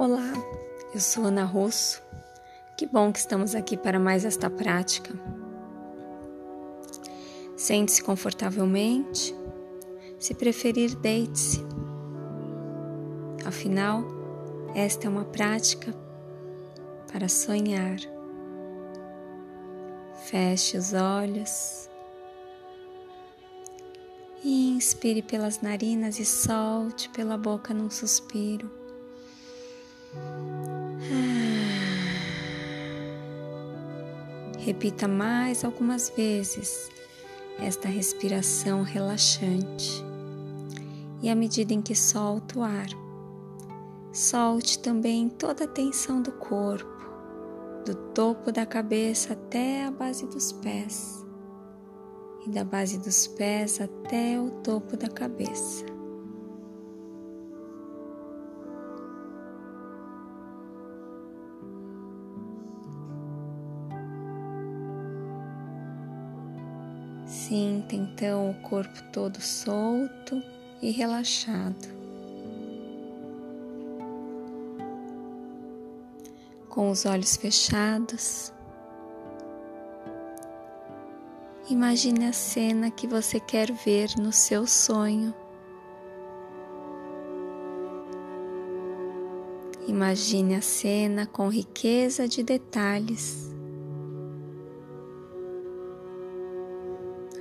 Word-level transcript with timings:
Olá, 0.00 0.32
eu 0.94 0.98
sou 0.98 1.24
Ana 1.24 1.44
Rosso. 1.44 2.02
Que 2.74 2.86
bom 2.86 3.12
que 3.12 3.18
estamos 3.18 3.54
aqui 3.54 3.76
para 3.76 3.98
mais 3.98 4.24
esta 4.24 4.48
prática. 4.48 5.12
Sente-se 7.54 8.02
confortavelmente. 8.02 9.34
Se 10.18 10.32
preferir, 10.32 10.96
deite-se. 10.96 11.62
Afinal, 13.44 14.02
esta 14.74 15.06
é 15.06 15.10
uma 15.10 15.26
prática 15.26 15.94
para 17.12 17.28
sonhar. 17.28 17.98
Feche 20.24 20.78
os 20.78 20.94
olhos. 20.94 21.90
Inspire 24.42 25.20
pelas 25.20 25.60
narinas 25.60 26.18
e 26.18 26.24
solte 26.24 27.10
pela 27.10 27.36
boca 27.36 27.74
num 27.74 27.90
suspiro. 27.90 28.79
Repita 34.58 35.08
mais 35.08 35.64
algumas 35.64 36.10
vezes 36.10 36.90
esta 37.58 37.88
respiração 37.88 38.82
relaxante. 38.82 40.04
E 41.22 41.28
à 41.28 41.34
medida 41.34 41.74
em 41.74 41.82
que 41.82 41.94
solta 41.94 42.58
o 42.58 42.62
ar, 42.62 42.88
solte 44.12 44.78
também 44.78 45.28
toda 45.28 45.64
a 45.64 45.68
tensão 45.68 46.22
do 46.22 46.32
corpo, 46.32 46.88
do 47.84 47.94
topo 48.12 48.50
da 48.50 48.64
cabeça 48.64 49.34
até 49.34 49.84
a 49.84 49.90
base 49.90 50.26
dos 50.26 50.52
pés, 50.52 51.24
e 52.46 52.50
da 52.50 52.64
base 52.64 52.98
dos 52.98 53.26
pés 53.26 53.80
até 53.80 54.40
o 54.40 54.50
topo 54.62 54.96
da 54.96 55.08
cabeça. 55.08 55.84
Sinta 67.30 67.94
então 67.94 68.50
o 68.50 68.54
corpo 68.54 69.00
todo 69.12 69.40
solto 69.40 70.42
e 70.82 70.90
relaxado. 70.90 71.88
Com 76.68 76.90
os 76.90 77.06
olhos 77.06 77.36
fechados, 77.36 78.52
imagine 81.68 82.26
a 82.26 82.32
cena 82.32 82.90
que 82.90 83.06
você 83.06 83.38
quer 83.38 83.70
ver 83.70 84.08
no 84.18 84.32
seu 84.32 84.66
sonho. 84.66 85.32
Imagine 89.86 90.56
a 90.56 90.60
cena 90.60 91.28
com 91.28 91.48
riqueza 91.48 92.26
de 92.26 92.42
detalhes. 92.42 93.49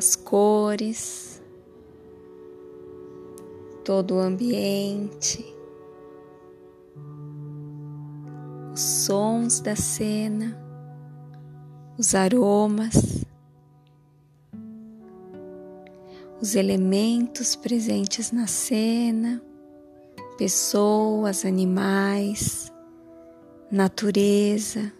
As 0.00 0.16
cores, 0.16 1.42
todo 3.84 4.14
o 4.14 4.18
ambiente, 4.18 5.44
os 8.72 8.80
sons 8.80 9.60
da 9.60 9.76
cena, 9.76 10.58
os 11.98 12.14
aromas, 12.14 13.26
os 16.40 16.54
elementos 16.54 17.54
presentes 17.54 18.32
na 18.32 18.46
cena, 18.46 19.42
pessoas, 20.38 21.44
animais, 21.44 22.72
natureza. 23.70 24.90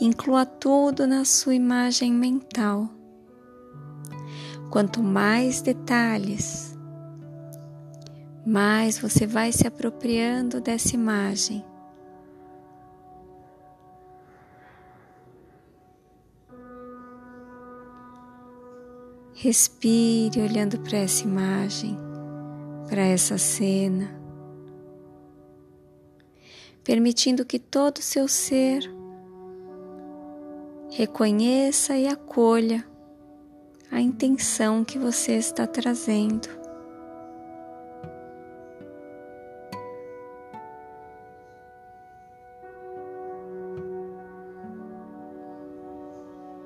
Inclua 0.00 0.46
tudo 0.46 1.08
na 1.08 1.24
sua 1.24 1.56
imagem 1.56 2.12
mental. 2.12 2.88
Quanto 4.70 5.02
mais 5.02 5.60
detalhes, 5.60 6.78
mais 8.46 8.96
você 8.96 9.26
vai 9.26 9.50
se 9.50 9.66
apropriando 9.66 10.60
dessa 10.60 10.94
imagem. 10.94 11.64
Respire 19.34 20.40
olhando 20.40 20.78
para 20.78 20.98
essa 20.98 21.24
imagem, 21.24 21.98
para 22.88 23.02
essa 23.02 23.36
cena, 23.36 24.08
permitindo 26.84 27.44
que 27.44 27.58
todo 27.58 27.98
o 27.98 28.02
seu 28.02 28.28
ser 28.28 28.97
Reconheça 30.98 31.96
e 31.96 32.08
acolha 32.08 32.84
a 33.88 34.00
intenção 34.00 34.82
que 34.82 34.98
você 34.98 35.34
está 35.34 35.64
trazendo. 35.64 36.48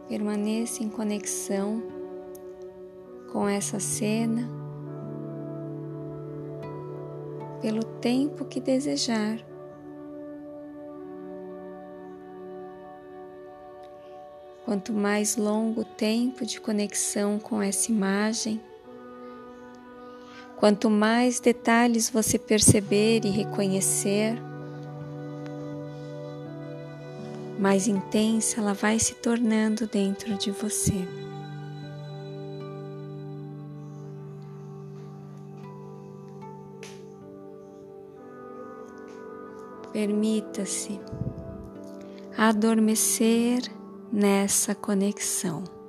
Permaneça 0.09 0.82
em 0.82 0.88
conexão 0.88 1.82
com 3.31 3.47
essa 3.47 3.78
cena 3.78 4.49
pelo 7.60 7.84
tempo 7.84 8.47
que 8.47 8.60
desejar. 8.60 9.51
Quanto 14.65 14.93
mais 14.93 15.37
longo 15.37 15.81
o 15.81 15.84
tempo 15.84 16.47
de 16.47 16.61
conexão 16.61 17.39
com 17.39 17.61
essa 17.61 17.91
imagem, 17.91 18.61
quanto 20.56 20.89
mais 20.89 21.41
detalhes 21.41 22.09
você 22.09 22.39
perceber 22.39 23.25
e 23.25 23.31
reconhecer, 23.31 24.41
mais 27.59 27.89
intensa 27.89 28.61
ela 28.61 28.73
vai 28.73 28.99
se 28.99 29.15
tornando 29.15 29.87
dentro 29.87 30.37
de 30.39 30.53
você. 30.53 31.06
Permita-se 39.93 40.99
adormecer 42.37 43.81
nessa 44.12 44.75
conexão. 44.75 45.81